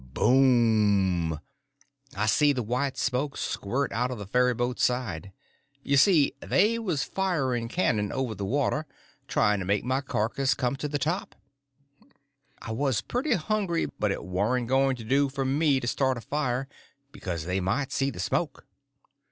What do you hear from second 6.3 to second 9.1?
they was firing cannon over the water,